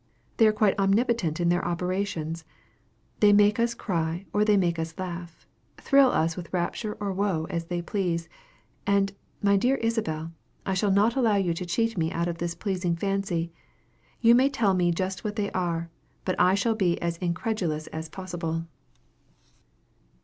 They 0.37 0.47
are 0.47 0.51
quite 0.51 0.79
omnipotent 0.79 1.39
in 1.39 1.49
their 1.49 1.63
operations. 1.63 2.43
They 3.19 3.31
make 3.31 3.59
us 3.59 3.75
cry 3.75 4.25
or 4.33 4.43
they 4.43 4.57
make 4.57 4.79
us 4.79 4.97
laugh; 4.97 5.45
thrill 5.77 6.07
us 6.09 6.35
with 6.35 6.51
rapture 6.51 6.97
or 6.99 7.13
woe 7.13 7.45
as 7.51 7.65
they 7.65 7.83
please. 7.83 8.27
And, 8.87 9.13
my 9.43 9.57
dear 9.57 9.75
Isabel, 9.75 10.31
I 10.65 10.73
shall 10.73 10.89
not 10.89 11.15
allow 11.15 11.35
you 11.35 11.53
to 11.53 11.67
cheat 11.67 11.99
me 11.99 12.11
out 12.11 12.27
of 12.27 12.39
this 12.39 12.55
pleasing 12.55 12.95
fancy. 12.95 13.51
You 14.21 14.33
may 14.33 14.49
tell 14.49 14.75
us 14.75 14.93
just 14.95 15.23
what 15.23 15.35
they 15.35 15.51
are, 15.51 15.91
but 16.25 16.33
I 16.39 16.55
shall 16.55 16.73
be 16.73 16.99
as 16.99 17.17
incredulous 17.17 17.85
as 17.85 18.09
possible. 18.09 18.65